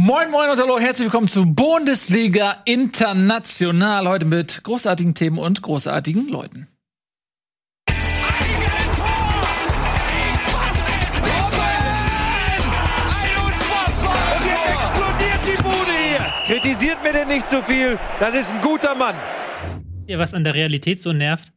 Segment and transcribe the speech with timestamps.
[0.00, 4.06] Moin, moin und hallo, herzlich willkommen zu Bundesliga International.
[4.06, 6.68] Heute mit großartigen Themen und großartigen Leuten.
[16.46, 17.98] Kritisiert mir denn nicht zu viel.
[18.20, 19.16] Das ist ein guter Mann.
[20.06, 21.52] Ja, was an der Realität so nervt,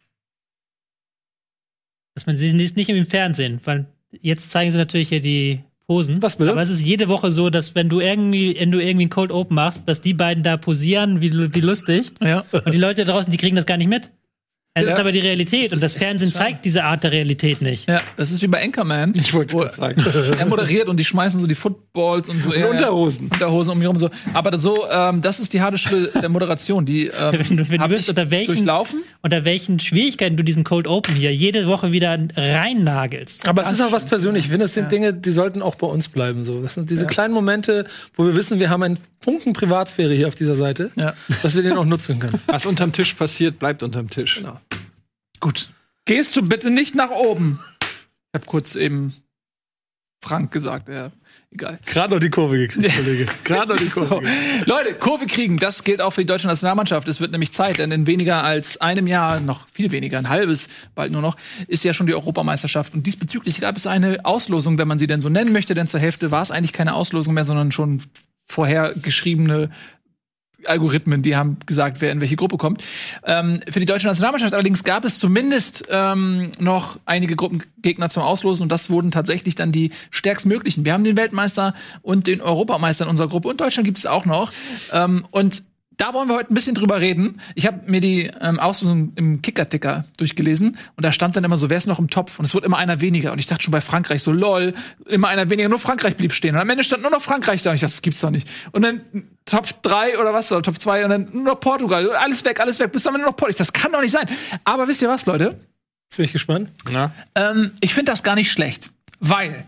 [2.15, 6.21] dass man sie nicht im Fernsehen, weil jetzt zeigen sie natürlich hier die Posen.
[6.21, 6.51] Was bitte?
[6.51, 9.31] Aber es ist jede Woche so, dass wenn du irgendwie, wenn du irgendwie ein Cold
[9.31, 12.11] Open machst, dass die beiden da posieren, wie, wie lustig.
[12.21, 12.43] Ja.
[12.51, 14.11] Und die Leute draußen, die kriegen das gar nicht mit.
[14.73, 14.93] Es Ja.
[14.93, 17.89] ist aber die Realität Das und das Fernsehen zeigt diese Art der Realität nicht.
[17.89, 19.11] Ja, das ist wie bei Anchorman.
[19.17, 20.35] Ich wollte Wo es gerade sagen.
[20.39, 22.51] Er moderiert und die schmeißen so die Footballs und so.
[22.51, 23.27] Und Unterhosen.
[23.33, 24.09] Unterhosen um ihn rum so.
[24.33, 26.85] Aber so, ähm, das ist die harte Schule der Moderation.
[26.85, 29.03] Die ähm, Wenn du, wenn du wirst, unter welchen, durchlaufen.
[29.21, 33.49] unter welchen Schwierigkeiten du diesen Cold Open hier jede Woche wieder reinnagelst.
[33.49, 34.45] Aber es ist auch was persönlich.
[34.45, 36.45] Ich finde, das sind Dinge, die sollten auch bei uns bleiben.
[36.45, 40.27] So, das sind diese kleinen Momente, wo wir wissen, wir haben einen Funken Privatsphäre hier
[40.29, 41.13] auf dieser Seite, Ja.
[41.43, 42.39] dass wir den auch nutzen können.
[42.47, 44.37] Was unterm Tisch passiert, bleibt unterm Tisch.
[44.37, 44.59] Genau.
[45.41, 45.67] Gut.
[46.05, 47.59] Gehst du bitte nicht nach oben?
[47.81, 49.13] Ich habe kurz eben
[50.23, 51.11] Frank gesagt, ja,
[51.51, 51.79] egal.
[51.85, 53.25] Gerade noch die Kurve gekriegt, Kollege.
[53.43, 54.07] Gerade noch die Kurve.
[54.07, 54.19] So.
[54.19, 54.67] gekriegt.
[54.67, 57.07] Leute, Kurve kriegen, das gilt auch für die deutsche Nationalmannschaft.
[57.07, 60.69] Es wird nämlich Zeit, denn in weniger als einem Jahr, noch viel weniger, ein halbes,
[60.93, 62.93] bald nur noch, ist ja schon die Europameisterschaft.
[62.93, 65.99] Und diesbezüglich gab es eine Auslosung, wenn man sie denn so nennen möchte, denn zur
[65.99, 68.01] Hälfte war es eigentlich keine Auslosung mehr, sondern schon
[68.47, 69.71] vorher geschriebene
[70.67, 72.83] Algorithmen, die haben gesagt, wer in welche Gruppe kommt.
[73.25, 78.63] Ähm, für die deutsche Nationalmannschaft allerdings gab es zumindest ähm, noch einige Gruppengegner zum Auslosen
[78.63, 80.85] und das wurden tatsächlich dann die stärkstmöglichen.
[80.85, 84.25] Wir haben den Weltmeister und den Europameister in unserer Gruppe und Deutschland gibt es auch
[84.25, 84.51] noch.
[84.93, 85.63] Ähm, und
[85.97, 87.39] da wollen wir heute ein bisschen drüber reden.
[87.53, 91.69] Ich habe mir die ähm, Auslosung im Kicker-Ticker durchgelesen und da stand dann immer so,
[91.69, 92.39] wer ist noch im Topf?
[92.39, 93.31] Und es wurde immer einer weniger.
[93.33, 94.73] Und ich dachte schon bei Frankreich so, lol,
[95.05, 96.55] immer einer weniger, nur Frankreich blieb stehen.
[96.55, 98.47] Und am Ende stand nur noch Frankreich da und ich dachte, das gibt's doch nicht.
[98.71, 99.03] Und dann
[99.45, 102.09] Top 3 oder was, oder Top 2 und dann nur noch Portugal.
[102.15, 103.57] Alles weg, alles weg, bis am Ende noch Portugal.
[103.59, 104.27] Das kann doch nicht sein.
[104.63, 105.59] Aber wisst ihr was, Leute?
[106.05, 106.69] Jetzt bin ich gespannt.
[106.89, 107.13] Na?
[107.35, 109.65] Ähm, ich finde das gar nicht schlecht, weil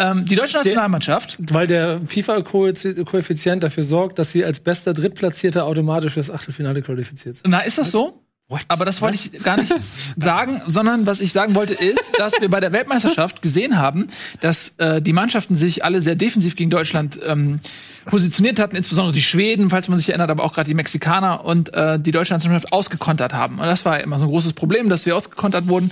[0.00, 6.14] ähm, die deutsche Nationalmannschaft Weil der FIFA-Koeffizient dafür sorgt, dass sie als bester Drittplatzierter automatisch
[6.14, 7.50] fürs Achtelfinale qualifiziert sind.
[7.50, 8.22] Na, ist das so?
[8.68, 9.74] Aber das wollte ich gar nicht
[10.16, 14.06] sagen, sondern was ich sagen wollte ist, dass wir bei der Weltmeisterschaft gesehen haben,
[14.40, 17.58] dass äh, die Mannschaften sich alle sehr defensiv gegen Deutschland ähm,
[18.04, 21.74] positioniert hatten, insbesondere die Schweden, falls man sich erinnert, aber auch gerade die Mexikaner und
[21.74, 23.58] äh, die deutsche Nationalmannschaft ausgekontert haben.
[23.58, 25.90] Und das war immer so ein großes Problem, dass wir ausgekontert wurden.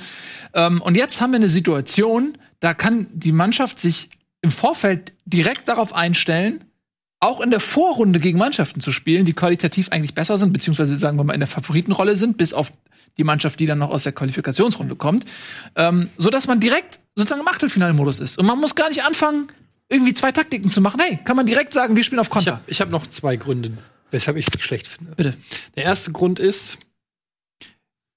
[0.54, 4.08] Ähm, und jetzt haben wir eine Situation, da kann die Mannschaft sich
[4.40, 6.64] im Vorfeld direkt darauf einstellen,
[7.20, 11.18] auch in der Vorrunde gegen Mannschaften zu spielen, die qualitativ eigentlich besser sind, beziehungsweise sagen
[11.18, 12.72] wir mal in der Favoritenrolle sind, bis auf
[13.18, 15.26] die Mannschaft, die dann noch aus der Qualifikationsrunde kommt,
[15.76, 18.38] ähm, so dass man direkt sozusagen im Achtelfinalmodus ist.
[18.38, 19.48] Und man muss gar nicht anfangen,
[19.90, 21.00] irgendwie zwei Taktiken zu machen.
[21.00, 22.52] Hey, kann man direkt sagen, wir spielen auf Ich Konter.
[22.52, 23.72] habe ich hab noch zwei Gründe,
[24.10, 25.14] weshalb ich es schlecht finde.
[25.14, 25.36] Bitte.
[25.76, 26.78] Der erste Grund ist,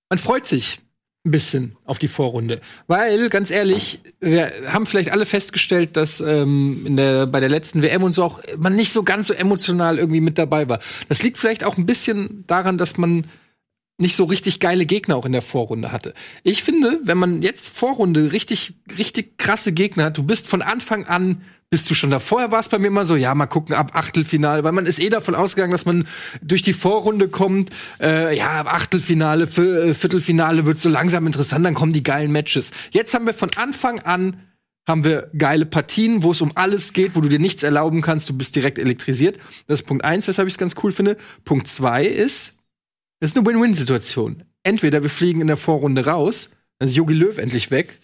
[0.09, 0.80] man freut sich
[1.28, 2.62] ein bisschen auf die Vorrunde.
[2.88, 8.04] Weil, ganz ehrlich, wir haben vielleicht alle festgestellt, dass ähm, der, bei der letzten WM
[8.04, 10.80] und so auch man nicht so ganz so emotional irgendwie mit dabei war.
[11.10, 13.26] Das liegt vielleicht auch ein bisschen daran, dass man
[14.00, 16.14] nicht so richtig geile Gegner auch in der Vorrunde hatte.
[16.44, 21.06] Ich finde, wenn man jetzt Vorrunde richtig, richtig krasse Gegner hat, du bist von Anfang
[21.06, 22.20] an, bist du schon da.
[22.20, 25.02] Vorher war es bei mir immer so, ja, mal gucken ab Achtelfinale, weil man ist
[25.02, 26.08] eh davon ausgegangen, dass man
[26.42, 31.66] durch die Vorrunde kommt, äh, ja, ab Achtelfinale, Vier- äh, Viertelfinale wird so langsam interessant,
[31.66, 32.72] dann kommen die geilen Matches.
[32.92, 34.42] Jetzt haben wir von Anfang an
[34.88, 38.30] haben wir geile Partien, wo es um alles geht, wo du dir nichts erlauben kannst,
[38.30, 39.38] du bist direkt elektrisiert.
[39.68, 41.18] Das ist Punkt eins, weshalb ich es ganz cool finde.
[41.44, 42.54] Punkt zwei ist,
[43.20, 44.44] das ist eine Win-Win-Situation.
[44.64, 48.00] Entweder wir fliegen in der Vorrunde raus, dann ist Jogi Löw endlich weg,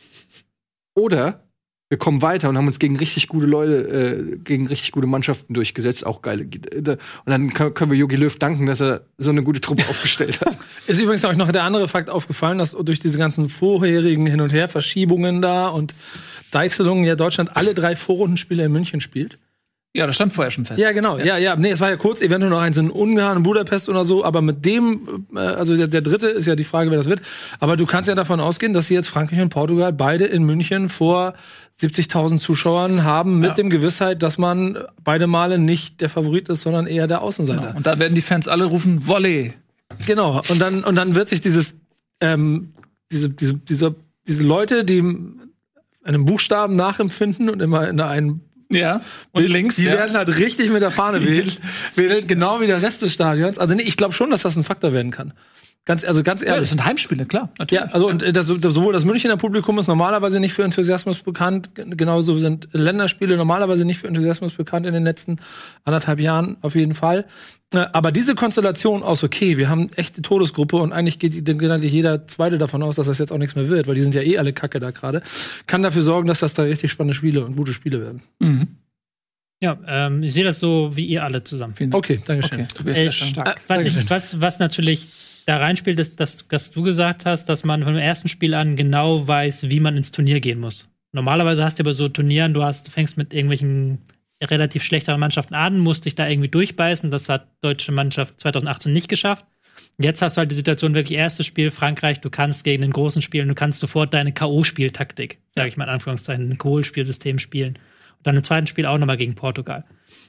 [0.93, 1.47] oder
[1.93, 5.53] wir kommen weiter und haben uns gegen richtig gute Leute, äh, gegen richtig gute Mannschaften
[5.53, 6.45] durchgesetzt, auch geile.
[6.45, 10.57] Und dann können wir Jogi Löw danken, dass er so eine gute Truppe aufgestellt hat.
[10.87, 14.51] Ist übrigens euch noch der andere Fakt aufgefallen, dass durch diese ganzen vorherigen Hin- und
[14.51, 15.93] Her-Verschiebungen da und
[16.49, 19.37] Deichselungen ja Deutschland alle drei Vorrundenspiele in München spielt.
[19.95, 20.79] Ja, das stand vorher schon fest.
[20.79, 21.19] Ja, genau.
[21.19, 21.55] Ja, ja.
[21.55, 24.41] Nee, es war ja kurz, eventuell noch eins in Ungarn, in Budapest oder so, aber
[24.41, 27.21] mit dem, äh, also der, der dritte ist ja die Frage, wer das wird.
[27.59, 30.89] Aber du kannst ja davon ausgehen, dass sie jetzt Frankreich und Portugal beide in München
[30.89, 31.35] vor
[31.79, 33.55] 70.000 Zuschauern haben, mit Ja.
[33.55, 37.61] dem Gewissheit, dass man beide Male nicht der Favorit ist, sondern eher der Außenseiter.
[37.61, 37.77] Genau.
[37.77, 39.53] Und da werden die Fans alle rufen, Volley.
[40.07, 40.41] Genau.
[40.49, 41.75] Und dann, und dann wird sich dieses,
[42.19, 42.73] ähm,
[43.11, 43.93] diese, diese, diese,
[44.27, 45.03] diese Leute, die
[46.03, 48.41] einem Buchstaben nachempfinden und immer in einen
[48.73, 49.01] Ja.
[49.31, 49.93] Und links, Die ja.
[49.93, 51.57] werden halt richtig mit der Fahne wedeln,
[51.95, 53.59] wedeln, genau wie der Rest des Stadions.
[53.59, 55.33] Also nee, ich glaube schon, dass das ein Faktor werden kann.
[55.85, 56.61] Ganz, also ganz Ja, ehrlich.
[56.61, 57.49] das sind Heimspiele, klar.
[57.69, 61.71] Ja, also und das, das, sowohl das Münchner Publikum ist normalerweise nicht für Enthusiasmus bekannt,
[61.75, 65.39] genauso sind Länderspiele normalerweise nicht für Enthusiasmus bekannt in den letzten
[65.83, 67.25] anderthalb Jahren auf jeden Fall.
[67.73, 71.91] Äh, Aber diese Konstellation aus, okay, wir haben echt eine Todesgruppe und eigentlich geht eigentlich
[71.91, 74.21] jeder Zweite davon aus, dass das jetzt auch nichts mehr wird, weil die sind ja
[74.21, 75.21] eh alle Kacke da gerade,
[75.67, 78.77] kann dafür sorgen, dass das da richtig spannende Spiele und gute Spiele werden.
[79.61, 81.73] Ja, ähm, ich sehe das so wie ihr alle zusammen.
[81.91, 82.61] Okay, Dankeschön.
[82.61, 83.57] Okay, du bist Äh, ja stark.
[83.57, 85.09] äh, was, ich, was, was natürlich
[85.45, 89.27] da reinspielt, ist, dass, dass du gesagt hast, dass man vom ersten Spiel an genau
[89.27, 90.87] weiß, wie man ins Turnier gehen muss.
[91.11, 93.99] Normalerweise hast du aber so Turnieren, du hast, du fängst mit irgendwelchen
[94.41, 97.11] relativ schlechteren Mannschaften an, musst dich da irgendwie durchbeißen.
[97.11, 99.45] Das hat deutsche Mannschaft 2018 nicht geschafft.
[99.99, 103.21] Jetzt hast du halt die Situation, wirklich erstes Spiel, Frankreich, du kannst gegen den Großen
[103.21, 107.75] spielen, du kannst sofort deine K.O.-Spieltaktik, sage ich mal in Anführungszeichen, ein Kohlspielsystem spielen.
[108.17, 109.83] Und dann im zweiten Spiel auch nochmal gegen Portugal.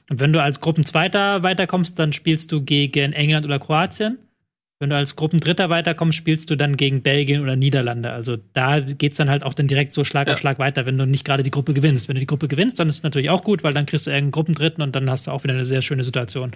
[0.09, 4.19] Und wenn du als Gruppenzweiter weiterkommst, dann spielst du gegen England oder Kroatien.
[4.77, 8.11] Wenn du als Gruppendritter weiterkommst, spielst du dann gegen Belgien oder Niederlande.
[8.11, 11.05] Also da geht's dann halt auch dann direkt so Schlag auf Schlag weiter, wenn du
[11.07, 12.09] nicht gerade die Gruppe gewinnst.
[12.09, 14.09] Wenn du die Gruppe gewinnst, dann ist es natürlich auch gut, weil dann kriegst du
[14.11, 16.51] irgendeinen Gruppendritten und dann hast du auch wieder eine sehr schöne Situation.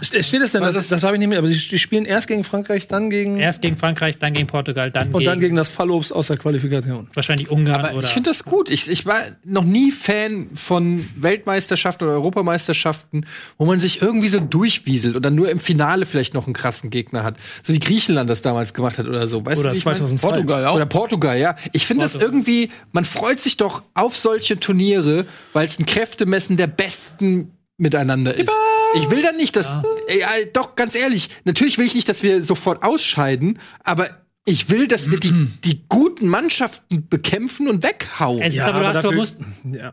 [0.00, 2.04] Ste- Steht es denn, das, das, das habe ich nicht mehr, aber sie die spielen
[2.04, 5.40] erst gegen Frankreich, dann gegen Erst gegen Frankreich, dann gegen Portugal, dann, und gegen, dann
[5.40, 7.08] gegen das Fallobst aus der Qualifikation.
[7.14, 8.06] wahrscheinlich Ungarn Aber oder.
[8.06, 8.70] ich finde das gut.
[8.70, 13.26] Ich, ich war noch nie Fan von Weltmeisterschaften oder Europameisterschaften,
[13.58, 16.90] wo man sich irgendwie so durchwieselt und dann nur im Finale vielleicht noch einen krassen
[16.90, 17.34] Gegner hat.
[17.62, 19.44] So wie Griechenland das damals gemacht hat oder so.
[19.44, 19.96] Weißt Oder du, wie ich mein?
[19.96, 20.28] 2002.
[20.28, 20.76] Portugal auch.
[20.76, 21.56] Oder Portugal, ja.
[21.72, 26.56] Ich finde das irgendwie, man freut sich doch auf solche Turniere, weil es ein Kräftemessen
[26.56, 28.50] der Besten miteinander ist.
[28.94, 29.76] Ich will da nicht, dass,
[30.08, 34.08] ey, ey, doch, ganz ehrlich, natürlich will ich nicht, dass wir sofort ausscheiden, aber
[34.46, 35.32] ich will, dass wir die,
[35.64, 38.40] die guten Mannschaften bekämpfen und weghauen.
[38.40, 39.38] es ist aber, du, hast, du, dafür- musst,
[39.70, 39.92] ja.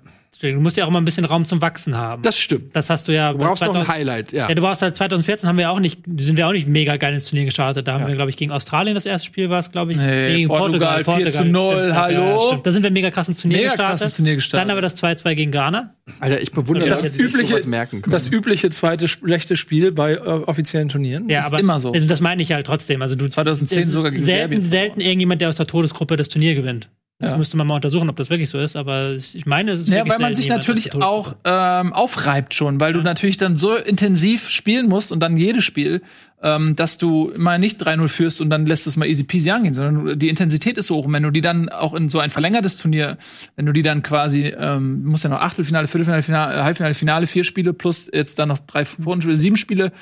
[0.52, 2.22] Du musst ja auch mal ein bisschen Raum zum Wachsen haben.
[2.22, 2.76] Das stimmt.
[2.76, 3.32] Das hast du ja.
[3.32, 4.50] Du brauchst noch ein Highlight, ja.
[4.50, 7.14] Ja, du brauchst halt 2014 haben wir auch nicht, sind wir auch nicht mega geil
[7.14, 7.88] ins Turnier gestartet.
[7.88, 9.98] Da haben wir, glaube ich, gegen Australien das erste Spiel war es, glaube ich.
[9.98, 12.48] Nee, gegen Portugal, 4 zu 0, stimmt, hallo?
[12.50, 12.66] stimmt.
[12.68, 14.00] Da sind wir mega krass ins Turnier Mega gestartet.
[14.00, 14.68] krasses Turnier gestartet.
[14.70, 15.94] Dann aber das 2-2 gegen Ghana.
[16.20, 18.12] Alter, ich bewundere, Das dass sich übliche, sowas merken können.
[18.12, 21.30] das übliche zweite schlechte Spiel bei äh, offiziellen Turnieren.
[21.30, 21.94] Ja, ist aber immer so.
[21.94, 23.02] Also das meine ich halt trotzdem.
[23.02, 26.18] Also du 2010 es ist sogar gegen selten, Serbien selten irgendjemand, der aus der Todesgruppe
[26.18, 26.90] das Turnier gewinnt.
[27.24, 27.38] Das Ja.
[27.38, 29.98] müsste man mal untersuchen, ob das wirklich so ist, aber ich meine, es ist Ja,
[29.98, 34.50] wirklich weil man sich natürlich auch ähm, aufreibt schon, weil du natürlich dann so intensiv
[34.50, 36.02] spielen musst und dann jedes Spiel,
[36.42, 39.74] ähm, dass du mal nicht 3-0 führst und dann lässt es mal easy peasy angehen,
[39.74, 41.06] sondern die Intensität ist so hoch.
[41.06, 43.18] Und wenn du die dann auch in so ein verlängertes Turnier,
[43.56, 47.28] wenn du die dann quasi, ähm, musst ja noch Achtelfinale, Viertelfinale, Finale, äh, Halbfinale, Finale,
[47.28, 49.94] vier Spiele plus jetzt dann noch drei Vorrundenspiele, sieben Spiele,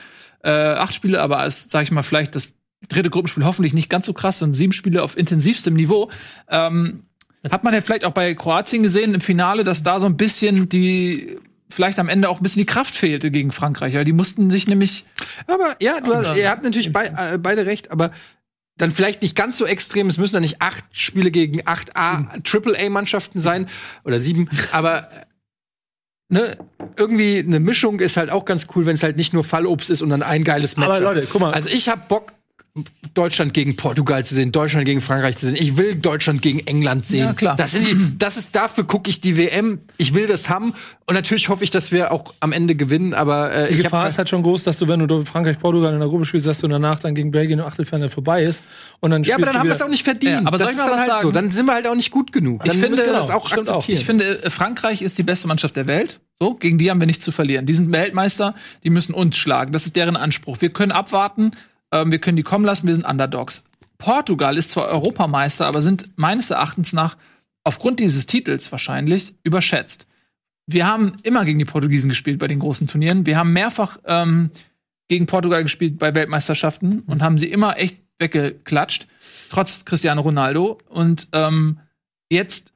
[0.43, 2.53] äh, acht Spiele, aber als, sag ich mal, vielleicht das
[2.89, 6.09] dritte Gruppenspiel hoffentlich nicht ganz so krass, sondern sieben Spiele auf intensivstem Niveau.
[6.49, 7.03] Ähm,
[7.49, 10.69] hat man ja vielleicht auch bei Kroatien gesehen im Finale, dass da so ein bisschen
[10.69, 11.39] die
[11.69, 14.67] vielleicht am Ende auch ein bisschen die Kraft fehlte gegen Frankreich, weil die mussten sich
[14.67, 15.05] nämlich
[15.47, 18.11] Aber ja, du hast, ihr habt natürlich bei, äh, beide recht, aber
[18.77, 20.07] dann vielleicht nicht ganz so extrem.
[20.07, 23.67] Es müssen dann nicht acht Spiele gegen acht A, Triple A Mannschaften sein
[24.03, 25.25] oder sieben, aber äh,
[26.29, 26.57] ne,
[26.97, 30.01] irgendwie eine Mischung ist halt auch ganz cool, wenn es halt nicht nur Fallobst ist
[30.01, 30.89] und dann ein geiles Match.
[30.89, 31.53] Aber Leute, guck mal.
[31.53, 32.33] Also ich hab Bock
[33.13, 35.57] Deutschland gegen Portugal zu sehen, Deutschland gegen Frankreich zu sehen.
[35.59, 37.25] Ich will Deutschland gegen England sehen.
[37.25, 37.55] Ja, klar.
[37.57, 39.79] Das, sind die, das ist dafür gucke ich die WM.
[39.97, 40.73] Ich will das haben
[41.05, 43.13] und natürlich hoffe ich, dass wir auch am Ende gewinnen.
[43.13, 45.93] Aber äh, Die ich Gefahr ist halt schon groß, dass du, wenn du Frankreich, Portugal
[45.93, 48.63] in der Gruppe spielst, dass du danach dann gegen Belgien im Achtelfinale vorbei ist.
[49.01, 50.31] Und dann Ja, aber dann haben wir es auch nicht verdient.
[50.31, 51.27] Ja, aber das soll ich ist mal dann was halt so.
[51.27, 51.33] sagen?
[51.33, 52.63] Dann sind wir halt auch nicht gut genug.
[52.63, 53.57] Dann finde, müssen wir genau, das auch auch.
[53.57, 53.97] akzeptieren.
[53.99, 56.21] Ich finde, äh, Frankreich ist die beste Mannschaft der Welt.
[56.39, 57.65] So, gegen die haben wir nichts zu verlieren.
[57.65, 59.73] Die sind Weltmeister, die müssen uns schlagen.
[59.73, 60.57] Das ist deren Anspruch.
[60.59, 61.51] Wir können abwarten,
[61.91, 63.63] ähm, wir können die kommen lassen, wir sind Underdogs.
[63.97, 67.17] Portugal ist zwar Europameister, aber sind meines Erachtens nach
[67.63, 70.07] aufgrund dieses Titels wahrscheinlich überschätzt.
[70.65, 73.25] Wir haben immer gegen die Portugiesen gespielt bei den großen Turnieren.
[73.25, 74.51] Wir haben mehrfach ähm,
[75.07, 79.07] gegen Portugal gespielt bei Weltmeisterschaften und haben sie immer echt weggeklatscht,
[79.49, 80.79] trotz Cristiano Ronaldo.
[80.87, 81.79] Und ähm,
[82.31, 82.71] jetzt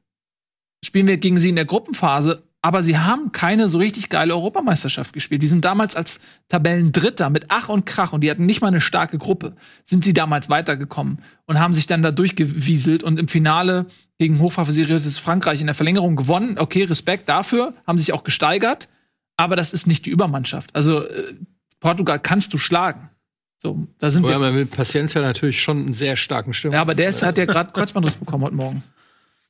[0.83, 5.13] spielen wir gegen sie in der Gruppenphase, aber sie haben keine so richtig geile Europameisterschaft
[5.13, 5.43] gespielt.
[5.43, 6.19] Die sind damals als
[6.49, 10.13] Tabellendritter mit Ach und Krach und die hatten nicht mal eine starke Gruppe, sind sie
[10.13, 13.85] damals weitergekommen und haben sich dann da durchgewieselt und im Finale
[14.17, 16.57] gegen hochfavorisiertes Frankreich in der Verlängerung gewonnen.
[16.57, 18.89] Okay, Respekt dafür, haben sich auch gesteigert,
[19.37, 20.73] aber das ist nicht die Übermannschaft.
[20.73, 21.35] Also äh,
[21.79, 23.11] Portugal kannst du schlagen.
[23.57, 24.47] So, da sind Oh ja, wir.
[24.47, 26.73] aber mit Paciencia natürlich schon einen sehr starken Stimme.
[26.73, 28.81] Ja, aber der ist, hat ja gerade Kreuzbandriss bekommen heute Morgen.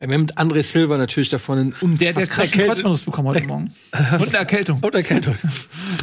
[0.01, 3.03] Wir haben mit André Silva natürlich davon einen Der hat ja krass einen Erkältet- Kreuzbandriss
[3.03, 3.73] bekommen heute Morgen.
[4.19, 4.79] Und eine Erkältung.
[4.81, 5.35] Und Erkältung.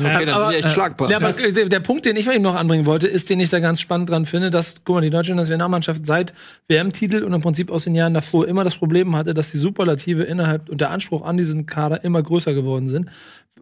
[0.01, 1.11] Okay, dann sind die echt schlagbar.
[1.11, 3.61] Ja, aber der, der Punkt, den ich eben noch anbringen wollte, ist, den ich da
[3.61, 6.33] ganz spannend dran finde, dass, guck mal, die deutsche Nationalmannschaft seit
[6.69, 10.23] WM-Titel und im Prinzip aus den Jahren davor immer das Problem hatte, dass die Superlative
[10.23, 13.11] innerhalb und der Anspruch an diesen Kader immer größer geworden sind.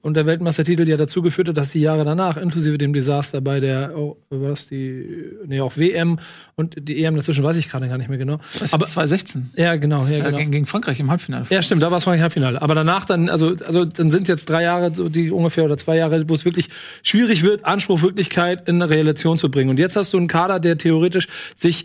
[0.02, 3.60] Und der Weltmeistertitel ja dazu geführt hat, dass die Jahre danach, inklusive dem Desaster bei
[3.60, 5.04] der, oh, war das die,
[5.46, 6.18] nee, auch WM
[6.56, 8.38] und die EM dazwischen, weiß ich gerade gar nicht mehr genau.
[8.72, 9.50] Aber 2016.
[9.56, 10.38] Ja, genau, ja, Äh, genau.
[10.38, 11.44] gegen, gegen Frankreich im Halbfinale.
[11.50, 12.62] Ja, stimmt, da war es Frankreich Halbfinale.
[12.62, 15.76] Aber danach dann, also, also dann sind es jetzt drei Jahre, so die ungefähr oder
[15.76, 16.68] zwei Jahre, wo es wirklich
[17.02, 19.70] schwierig wird, Anspruch, Wirklichkeit in eine Relation zu bringen.
[19.70, 21.84] Und jetzt hast du einen Kader, der theoretisch sich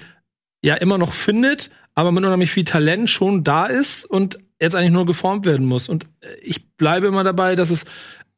[0.63, 4.91] ja immer noch findet, aber mit unheimlich viel Talent schon da ist und jetzt eigentlich
[4.91, 5.87] nur geformt werden muss.
[5.89, 7.85] Und äh, ich bleibe immer dabei, dass es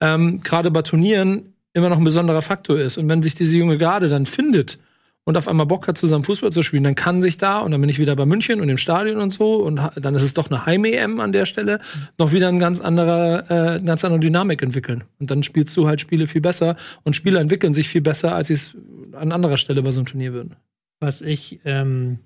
[0.02, 2.98] ähm, gerade bei Turnieren immer noch ein besonderer Faktor ist.
[2.98, 4.80] Und wenn sich diese junge Garde dann findet
[5.26, 7.82] und auf einmal Bock hat, zusammen Fußball zu spielen, dann kann sich da, und dann
[7.82, 10.50] bin ich wieder bei München und im Stadion und so, und dann ist es doch
[10.50, 11.80] eine Heim-EM an der Stelle,
[12.18, 15.04] noch wieder ein ganz anderer, äh, eine ganz andere Dynamik entwickeln.
[15.20, 18.48] Und dann spielst du halt Spiele viel besser und Spieler entwickeln sich viel besser, als
[18.48, 18.76] sie es
[19.14, 20.56] an anderer Stelle bei so einem Turnier würden.
[21.00, 22.20] Was ich, ähm,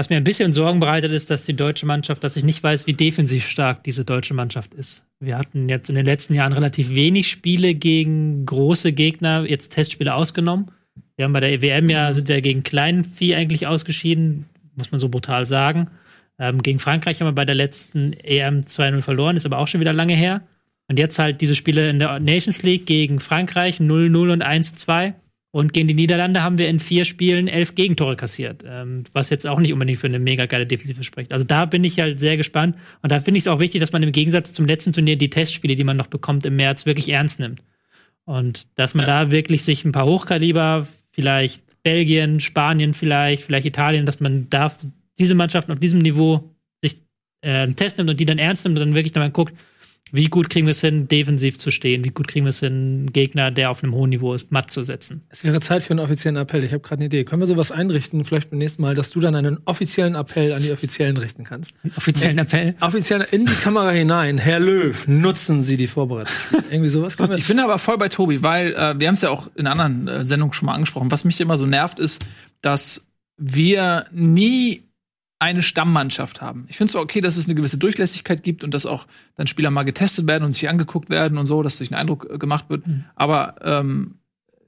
[0.00, 2.86] was mir ein bisschen Sorgen bereitet, ist, dass die deutsche Mannschaft, dass ich nicht weiß,
[2.86, 5.04] wie defensiv stark diese deutsche Mannschaft ist.
[5.20, 10.14] Wir hatten jetzt in den letzten Jahren relativ wenig Spiele gegen große Gegner, jetzt Testspiele
[10.14, 10.70] ausgenommen.
[11.16, 14.98] Wir haben bei der EWM ja, sind wir gegen kleinen Vieh eigentlich ausgeschieden, muss man
[14.98, 15.90] so brutal sagen.
[16.38, 19.82] Ähm, gegen Frankreich haben wir bei der letzten EM 2-0 verloren, ist aber auch schon
[19.82, 20.40] wieder lange her.
[20.88, 25.12] Und jetzt halt diese Spiele in der Nations League gegen Frankreich 0-0 und 1-2.
[25.52, 29.46] Und gegen die Niederlande haben wir in vier Spielen elf Gegentore kassiert, ähm, was jetzt
[29.48, 31.32] auch nicht unbedingt für eine mega geile Defensive spricht.
[31.32, 32.76] Also da bin ich halt sehr gespannt.
[33.02, 35.30] Und da finde ich es auch wichtig, dass man im Gegensatz zum letzten Turnier die
[35.30, 37.62] Testspiele, die man noch bekommt im März, wirklich ernst nimmt.
[38.26, 44.06] Und dass man da wirklich sich ein paar Hochkaliber, vielleicht Belgien, Spanien vielleicht, vielleicht Italien,
[44.06, 44.72] dass man da
[45.18, 46.98] diese Mannschaften auf diesem Niveau sich
[47.40, 49.54] äh, einen Test nimmt und die dann ernst nimmt und dann wirklich dann guckt,
[50.12, 52.04] wie gut kriegen wir es hin, defensiv zu stehen?
[52.04, 54.70] Wie gut kriegen wir es hin, einen Gegner, der auf einem hohen Niveau ist, matt
[54.70, 55.22] zu setzen?
[55.28, 56.64] Es wäre Zeit für einen offiziellen Appell.
[56.64, 57.24] Ich habe gerade eine Idee.
[57.24, 60.62] Können wir sowas einrichten, vielleicht beim nächsten Mal, dass du dann einen offiziellen Appell an
[60.62, 61.72] die Offiziellen richten kannst?
[61.96, 62.74] Offiziellen Appell.
[62.80, 64.38] Offiziell in die Kamera hinein.
[64.38, 66.34] Herr Löw, nutzen Sie die Vorbereitung.
[66.70, 67.38] Irgendwie sowas können wir.
[67.38, 70.08] Ich bin aber voll bei Tobi, weil äh, wir haben es ja auch in anderen
[70.08, 71.10] äh, Sendungen schon mal angesprochen.
[71.10, 72.26] Was mich immer so nervt, ist,
[72.60, 74.89] dass wir nie
[75.40, 76.66] eine Stammmannschaft haben.
[76.68, 79.06] Ich finde es okay, dass es eine gewisse Durchlässigkeit gibt und dass auch
[79.36, 82.28] dann Spieler mal getestet werden und sich angeguckt werden und so, dass sich ein Eindruck
[82.30, 82.84] äh, gemacht wird.
[83.14, 84.16] Aber ähm,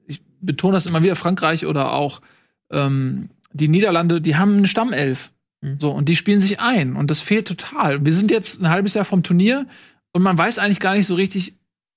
[0.07, 2.23] ich betone das immer wieder, Frankreich oder auch
[2.71, 5.33] ähm, die Niederlande, die haben eine Stammelf.
[5.61, 5.79] Mhm.
[5.79, 6.97] So, und die spielen sich ein.
[6.97, 8.05] Und das fehlt total.
[8.05, 9.67] Wir sind jetzt ein halbes Jahr vom Turnier
[10.14, 11.55] und man weiß eigentlich gar nicht so richtig,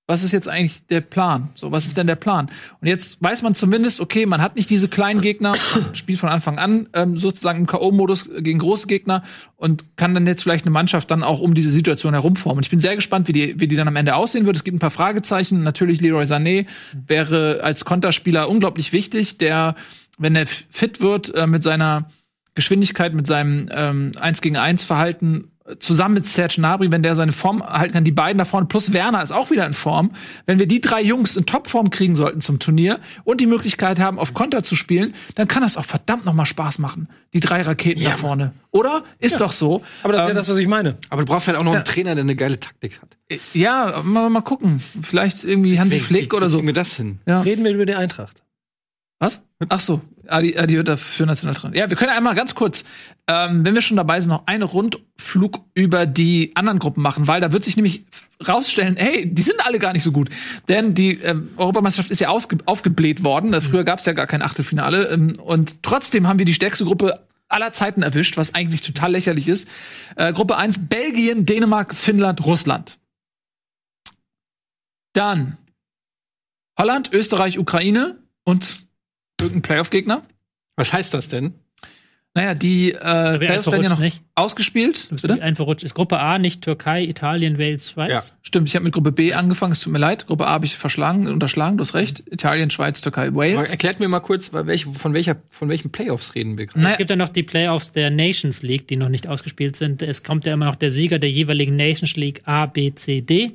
[0.08, 1.50] was ist jetzt eigentlich der Plan?
[1.56, 2.52] So, was ist denn der Plan?
[2.80, 5.54] Und jetzt weiß man zumindest, okay, man hat nicht diese kleinen Gegner,
[5.94, 9.24] spielt von Anfang an ähm, sozusagen im K.O.-Modus gegen große Gegner
[9.56, 12.58] und kann dann jetzt vielleicht eine Mannschaft dann auch um diese Situation herumformen.
[12.58, 14.56] Und ich bin sehr gespannt, wie die, wie die dann am Ende aussehen wird.
[14.56, 15.64] Es gibt ein paar Fragezeichen.
[15.64, 19.76] Natürlich Leroy Sané wäre als Konterspieler unglaublich wichtig, der,
[20.20, 22.12] wenn er fit wird, äh, mit seiner
[22.54, 27.31] Geschwindigkeit, mit seinem ähm, 1 gegen 1 Verhalten zusammen mit Serge Gnabry, wenn der seine
[27.31, 30.12] Form halten kann, die beiden da vorne plus Werner ist auch wieder in Form.
[30.45, 34.19] Wenn wir die drei Jungs in Topform kriegen sollten zum Turnier und die Möglichkeit haben,
[34.19, 37.10] auf Konter zu spielen, dann kann das auch verdammt noch mal Spaß machen.
[37.34, 38.53] Die drei Raketen da vorne.
[38.72, 39.03] Oder?
[39.19, 39.81] Ist doch so.
[40.03, 40.98] Aber das ist ja Ähm, das, was ich meine.
[41.10, 41.77] Aber du brauchst halt auch noch Ja.
[41.79, 43.17] einen Trainer, der eine geile Taktik hat.
[43.53, 44.81] Ja, mal, mal gucken.
[45.01, 46.57] Vielleicht irgendwie Hansi Flick oder so.
[46.57, 47.19] Wie kriegen wir das hin?
[47.25, 47.41] Ja.
[47.41, 48.43] Reden wir über die Eintracht.
[49.19, 49.41] Was?
[49.69, 51.75] Ach so, Adi, Adi wird dafür Nationaltrainer.
[51.75, 52.84] Ja, wir können einmal ganz kurz,
[53.27, 57.41] ähm, wenn wir schon dabei sind, noch einen Rundflug über die anderen Gruppen machen, weil
[57.41, 58.05] da wird sich nämlich
[58.48, 60.29] rausstellen, hey, die sind alle gar nicht so gut.
[60.67, 63.53] Denn die ähm, Europameisterschaft ist ja aufgebläht worden.
[63.53, 65.10] Äh, Früher gab es ja gar kein Achtelfinale.
[65.10, 69.48] Ähm, und trotzdem haben wir die stärkste Gruppe aller Zeiten erwischt, was eigentlich total lächerlich
[69.48, 69.67] ist.
[70.15, 72.98] Äh, Gruppe 1, Belgien, Dänemark, Finnland, Russland.
[75.13, 75.58] Dann
[76.77, 78.86] Holland, Österreich, Ukraine und
[79.42, 80.24] irgendein Playoff-Gegner.
[80.75, 81.54] Was heißt das denn?
[82.38, 84.22] Naja, die äh, Playoffs werden ja noch nicht?
[84.36, 85.08] ausgespielt.
[85.10, 85.42] Bitte?
[85.42, 85.84] Einfach rutscht.
[85.84, 88.12] Ist Gruppe A nicht Türkei, Italien, Wales, Schweiz?
[88.12, 88.38] Ja.
[88.42, 90.27] Stimmt, ich habe mit Gruppe B angefangen, es tut mir leid.
[90.27, 92.24] Gruppe A habe ich verschlagen, unterschlagen, du hast recht.
[92.30, 93.70] Italien, Schweiz, Türkei, Aber Wales.
[93.70, 96.80] erklärt mir mal kurz, von, welcher, von welchen Playoffs reden wir gerade?
[96.80, 100.01] Es Naja, gibt ja noch die Playoffs der Nations League, die noch nicht ausgespielt sind.
[100.01, 103.54] Es kommt ja immer noch der Sieger der jeweiligen Nations League A, B, C, D.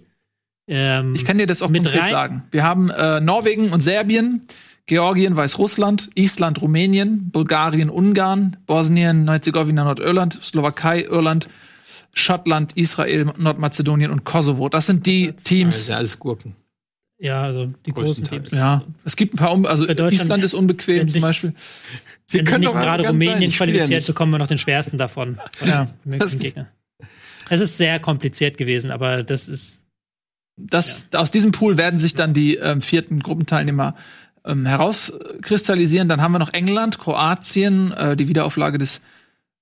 [0.69, 2.43] Ähm, ich kann dir das auch mit konkret rein- sagen.
[2.51, 4.47] Wir haben äh, Norwegen und Serbien,
[4.91, 11.47] Georgien, Weißrussland, Island, Rumänien, Bulgarien, Ungarn, Bosnien, Herzegowina, Nordirland, Slowakei, Irland,
[12.13, 14.69] Schottland, Israel, Nordmazedonien und Kosovo.
[14.69, 15.87] Das sind die Das Teams.
[15.87, 16.57] sind alles Gurken.
[17.21, 18.25] ja, also die großen.
[18.25, 18.51] Teams.
[18.51, 21.55] Ja, es gibt ein paar, um also Island ist unbequem zum Beispiel.
[22.31, 25.39] Wenn können nicht doch gerade Rumänien ja qualifiziert, bekommen wir noch den schwersten davon.
[25.65, 25.87] Ja.
[26.05, 26.67] Möglichen Gegner.
[27.49, 29.83] Es ist sehr kompliziert gewesen, aber das ist
[30.57, 33.95] Das, Aus diesem Pool werden sich dann die ähm, vierten Gruppenteilnehmer
[34.45, 36.09] ähm, herauskristallisieren.
[36.09, 39.01] Dann haben wir noch England, Kroatien, äh, die Wiederauflage des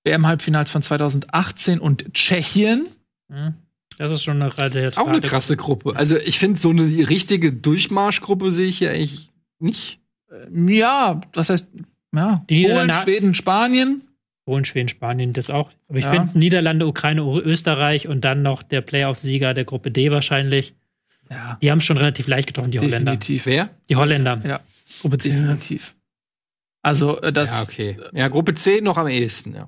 [0.05, 2.89] WM-Halbfinals von 2018 und Tschechien.
[3.31, 3.55] hm,
[3.99, 5.95] Das ist schon eine relativ Auch eine krasse Gruppe.
[5.97, 9.99] Also ich finde, so eine richtige Durchmarschgruppe sehe ich hier eigentlich nicht.
[10.55, 11.69] Ja, was heißt,
[12.15, 14.03] ja, Die Polen, Schweden, Spanien.
[14.45, 15.71] Polen, Schweden, Spanien, das auch.
[15.89, 16.13] Aber ich Ja.
[16.13, 20.75] finde Niederlande, Ukraine, Österreich und dann noch der Playoff-Sieger der Gruppe D wahrscheinlich.
[21.31, 23.13] Ja, Die haben schon relativ leicht getroffen, die Holländer.
[23.13, 23.45] definitiv.
[23.47, 23.69] Wer?
[23.91, 24.41] Die Holländer.
[24.47, 24.61] Ja,
[25.01, 25.31] Gruppe C.
[25.31, 25.95] definitiv.
[26.83, 27.99] Also, äh, das, ja, okay.
[28.13, 29.67] Ja, Gruppe C noch am ehesten, ja.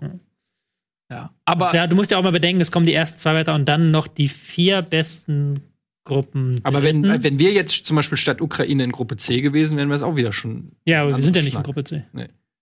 [1.10, 1.30] ja.
[1.44, 3.68] Aber Ja, du musst ja auch mal bedenken, es kommen die ersten zwei weiter und
[3.68, 5.60] dann noch die vier besten
[6.04, 6.60] Gruppen.
[6.62, 9.96] Aber wenn, wenn wir jetzt zum Beispiel statt Ukraine in Gruppe C gewesen wären, wäre
[9.96, 10.72] es auch wieder schon.
[10.86, 11.62] ja, aber wir sind ja nicht in.
[11.62, 12.04] Gruppe C.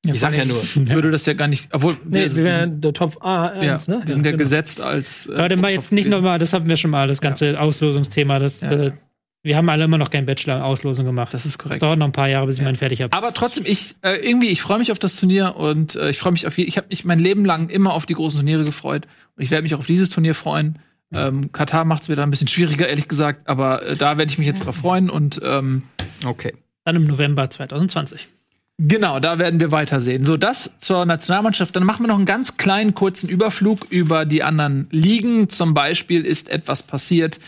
[0.05, 0.63] Ich sag ja nur.
[0.75, 4.03] würde das ja gar nicht, obwohl, Nee, wir, wir wären der Top A1, ja, ne?
[4.05, 4.39] wir sind ja genau.
[4.39, 5.27] gesetzt als.
[5.27, 8.39] Äh, dann war jetzt nicht nochmal, das hatten wir schon mal, das ganze Auslosungsthema.
[8.39, 8.71] Das, Ja.
[8.73, 8.93] äh,
[9.49, 11.35] wir haben alle immer noch keinen Bachelor-Auslosung gemacht.
[11.35, 11.83] Das ist korrekt.
[11.83, 12.67] dauert noch ein paar Jahre, bis ich Ja.
[12.67, 13.13] meinen fertig habe.
[13.17, 16.33] Aber trotzdem, ich äh, irgendwie, ich freue mich auf das Turnier und äh, ich freue
[16.33, 19.43] mich auf ich habe mich mein Leben lang immer auf die großen Turniere gefreut und
[19.43, 20.79] ich werde mich auch auf dieses Turnier freuen.
[21.13, 24.39] Ähm, Katar macht es wieder ein bisschen schwieriger, ehrlich gesagt, aber äh, da werde ich
[24.39, 25.83] mich jetzt drauf freuen und ähm,
[26.25, 26.55] Okay.
[26.85, 28.29] Dann im November 2020.
[28.81, 30.25] Genau, da werden wir weitersehen.
[30.25, 31.75] So, das zur Nationalmannschaft.
[31.75, 35.49] Dann machen wir noch einen ganz kleinen kurzen Überflug über die anderen Ligen.
[35.49, 37.41] Zum Beispiel ist etwas passiert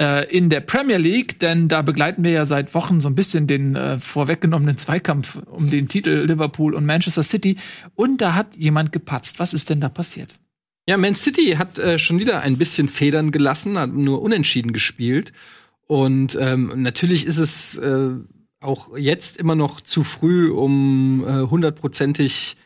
[0.00, 3.46] äh, in der Premier League, denn da begleiten wir ja seit Wochen so ein bisschen
[3.46, 7.56] den äh, vorweggenommenen Zweikampf um den Titel Liverpool und Manchester City.
[7.94, 9.38] Und da hat jemand gepatzt.
[9.38, 10.38] Was ist denn da passiert?
[10.88, 15.32] Ja, Man City hat äh, schon wieder ein bisschen Federn gelassen, hat nur unentschieden gespielt.
[15.86, 18.10] Und ähm, natürlich ist es äh,
[18.60, 22.56] auch jetzt immer noch zu früh, um äh, hundertprozentig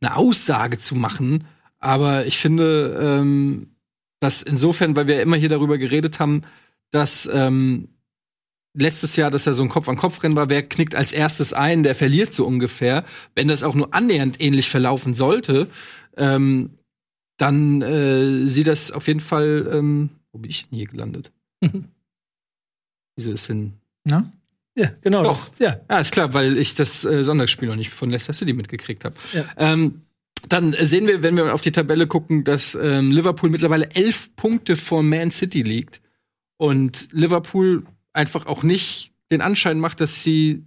[0.00, 1.44] eine Aussage zu machen.
[1.78, 3.68] Aber ich finde, ähm,
[4.20, 6.42] dass insofern, weil wir immer hier darüber geredet haben,
[6.92, 7.88] dass ähm,
[8.74, 12.32] letztes Jahr, dass ja so ein Kopf-an-Kopf-Rennen war, wer knickt als erstes ein, der verliert
[12.32, 13.04] so ungefähr.
[13.34, 15.66] Wenn das auch nur annähernd ähnlich verlaufen sollte,
[16.16, 16.70] ähm,
[17.38, 19.68] dann äh, sieht das auf jeden Fall.
[19.72, 21.32] Ähm, wo bin ich denn hier gelandet?
[23.16, 23.74] Wieso ist denn.
[24.06, 24.30] Ja?
[24.76, 25.22] Ja, genau.
[25.22, 25.50] Doch.
[25.50, 25.80] Das, ja.
[25.90, 29.16] Ja, ist klar, weil ich das äh, Sonntagsspiel noch nicht von Leicester City mitgekriegt habe.
[29.32, 29.44] Ja.
[29.56, 30.02] Ähm,
[30.48, 34.76] dann sehen wir, wenn wir auf die Tabelle gucken, dass ähm, Liverpool mittlerweile elf Punkte
[34.76, 36.01] vor Man City liegt.
[36.56, 40.64] Und Liverpool einfach auch nicht den Anschein macht, dass sie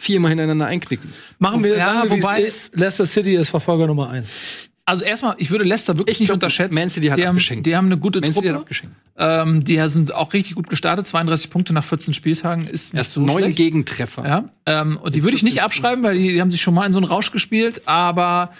[0.00, 1.12] viermal hintereinander einknicken.
[1.38, 2.76] Machen wir, Ja, sagen wir, wobei- ist.
[2.76, 4.68] Leicester City ist Verfolger Nummer 1.
[4.86, 6.74] Also erstmal, ich würde Leicester wirklich Ich nicht glaub, unterschätzen.
[6.74, 7.66] Man City hat die haben, abgeschenkt.
[7.66, 8.60] die haben eine gute Man City hat Truppe.
[8.62, 8.96] abgeschenkt.
[9.16, 11.06] Ähm, die sind auch richtig gut gestartet.
[11.06, 13.56] 32 Punkte nach 14 Spieltagen ist nicht Erst so neun schlecht.
[13.58, 14.26] Gegentreffer.
[14.26, 16.86] Ja, ähm, und die würde ich nicht abschreiben, weil die, die haben sich schon mal
[16.86, 17.82] in so einen Rausch gespielt.
[17.86, 18.52] Aber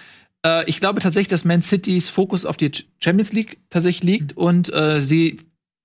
[0.47, 4.37] äh, ich glaube tatsächlich, dass Man Citys Fokus auf die Ch- Champions League tatsächlich liegt
[4.37, 5.39] und äh, sie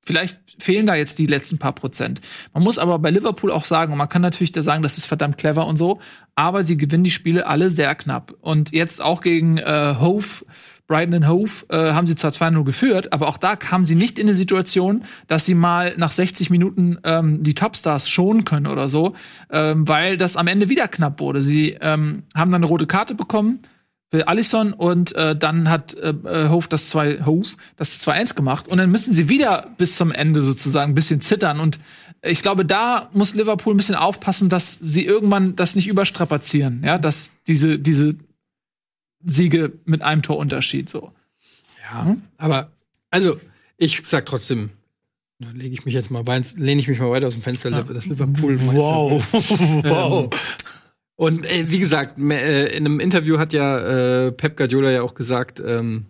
[0.05, 2.21] vielleicht fehlen da jetzt die letzten paar Prozent.
[2.53, 5.05] Man muss aber bei Liverpool auch sagen, und man kann natürlich da sagen, das ist
[5.05, 5.99] verdammt clever und so,
[6.35, 8.35] aber sie gewinnen die Spiele alle sehr knapp.
[8.41, 10.45] Und jetzt auch gegen äh, Hove,
[10.87, 14.19] Brighton and Hove, äh, haben sie zwar 2-0 geführt, aber auch da kamen sie nicht
[14.19, 18.87] in eine Situation, dass sie mal nach 60 Minuten ähm, die Topstars schonen können oder
[18.87, 19.15] so,
[19.49, 21.41] ähm, weil das am Ende wieder knapp wurde.
[21.41, 23.59] Sie ähm, haben dann eine rote Karte bekommen
[24.11, 28.67] für Allison und äh, dann hat äh, äh, Hof das 2 Hof das 2-1 gemacht
[28.67, 31.79] und dann müssen sie wieder bis zum Ende sozusagen ein bisschen zittern und
[32.21, 36.97] ich glaube, da muss Liverpool ein bisschen aufpassen, dass sie irgendwann das nicht überstrapazieren, ja,
[36.97, 38.15] dass diese diese
[39.23, 41.11] Siege mit einem Torunterschied so.
[41.91, 42.71] Ja, aber
[43.11, 43.39] also
[43.77, 44.69] ich sag trotzdem,
[45.39, 46.23] da lege ich mich jetzt mal
[46.55, 49.25] lehne ich mich mal weiter aus dem Fenster, das Liverpool Wow.
[49.83, 50.29] wow.
[51.15, 55.15] Und äh, wie gesagt, äh, in einem Interview hat ja äh, Pep Guardiola ja auch
[55.15, 56.07] gesagt, ähm,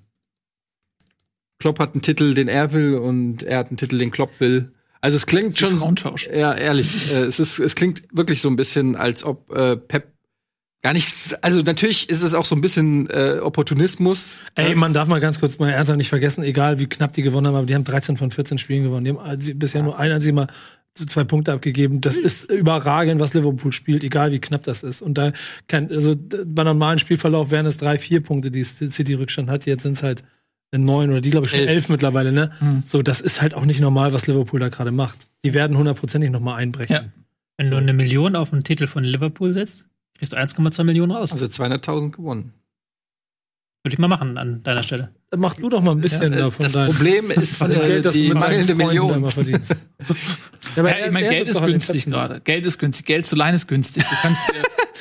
[1.60, 4.72] Klopp hat einen Titel, den er will, und er hat einen Titel, den Klopp will.
[5.02, 6.28] Also es klingt schon, Frauentausch.
[6.28, 10.16] ja ehrlich, äh, es ist, es klingt wirklich so ein bisschen, als ob äh, Pep
[10.82, 11.34] gar nichts.
[11.42, 14.40] Also natürlich ist es auch so ein bisschen äh, Opportunismus.
[14.54, 17.48] Ey, man darf mal ganz kurz mal ernsthaft nicht vergessen, egal wie knapp die gewonnen
[17.48, 19.06] haben, aber die haben 13 von 14 Spielen gewonnen.
[19.06, 20.48] Die haben also bisher nur ein einziges Mal
[21.04, 22.02] zwei Punkte abgegeben.
[22.02, 25.02] Das ist überragend, was Liverpool spielt, egal wie knapp das ist.
[25.02, 25.34] Und da
[25.68, 29.66] kann, also bei normalen Spielverlauf wären es drei, vier Punkte, die City Rückstand hat.
[29.66, 30.24] Jetzt sind es halt
[30.72, 31.70] neun oder die, glaube ich, schon Elf.
[31.70, 32.52] elf mittlerweile, ne?
[32.60, 32.84] Mhm.
[32.86, 35.28] So, das ist halt auch nicht normal, was Liverpool da gerade macht.
[35.44, 36.96] Die werden hundertprozentig noch mal einbrechen.
[36.96, 37.04] Ja.
[37.58, 39.86] Wenn du eine Million auf einen Titel von Liverpool setzt,
[40.18, 41.32] kriegst du 1,2 Millionen raus.
[41.32, 42.54] Also 200.000 gewonnen.
[43.86, 45.12] Würde ich mal machen an deiner Stelle.
[45.38, 46.64] Mach du doch mal ein bisschen Äh, davon.
[46.64, 49.24] das dein- Problem ist äh, Geld, das du die mangelnde Million.
[49.24, 49.60] ja,
[50.78, 52.42] aber Ja, ich meine, Geld doch ist günstig gerade.
[52.44, 53.06] Geld ist günstig.
[53.06, 54.04] Geld zu leihen ist günstig.
[54.04, 54.42] Du kannst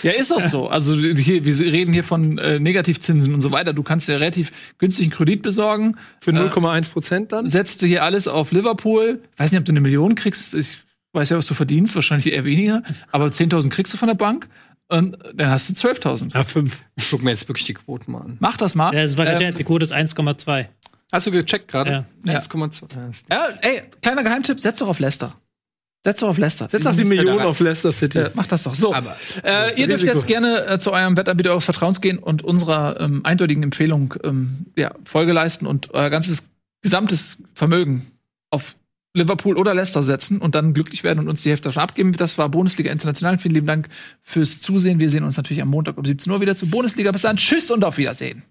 [0.03, 0.69] ja, ist auch so.
[0.69, 3.73] Also hier, wir reden hier von äh, Negativzinsen und so weiter.
[3.73, 5.97] Du kannst dir relativ günstigen Kredit besorgen.
[6.21, 7.47] Für Äh, 0,1 Prozent dann?
[7.47, 9.23] setzt du hier alles auf Liverpool.
[9.33, 10.53] Ich weiß nicht, ob du eine Million kriegst.
[10.53, 10.77] Ich
[11.15, 11.95] weiß ja, was du verdienst.
[11.95, 12.83] Wahrscheinlich eher weniger.
[13.13, 14.47] Aber 10.000 kriegst du von der Bank.
[14.89, 16.35] Und dann hast du 12.000.
[16.35, 16.81] Ja, fünf.
[16.97, 18.37] Ich guck mir jetzt wirklich die Quoten mal an.
[18.41, 18.95] Mach das mal.
[18.95, 20.67] Ja, das war Ähm, die Quote ist 1,2.
[21.13, 22.07] Hast du gecheckt gerade?
[22.27, 22.39] Ja.
[22.41, 23.23] 1,2.
[23.31, 25.35] Ja, ey, kleiner Geheimtipp, setz doch auf Leicester.
[26.05, 26.69] Setz doch auf Leicester.
[26.69, 28.19] Setz auch die Million auf Leicester City.
[28.19, 28.75] Ja, mach das doch.
[28.75, 28.95] So.
[28.95, 33.01] Aber, äh, ihr dürft jetzt gerne äh, zu eurem Wettanbieter eures Vertrauens gehen und unserer
[33.01, 36.45] ähm, eindeutigen Empfehlung ähm, ja, Folge leisten und euer ganzes
[36.83, 38.11] gesamtes Vermögen
[38.51, 38.77] auf
[39.15, 42.13] Liverpool oder Leicester setzen und dann glücklich werden und uns die Hälfte davon abgeben.
[42.13, 43.39] Das war Bundesliga International.
[43.39, 43.89] Vielen lieben Dank
[44.23, 44.99] fürs Zusehen.
[44.99, 47.13] Wir sehen uns natürlich am Montag um 17 Uhr wieder zu Bundesliga.
[47.13, 47.37] Bis dann.
[47.37, 48.43] Tschüss und auf Wiedersehen.